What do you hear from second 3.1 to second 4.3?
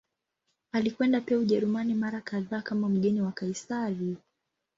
wa Kaisari.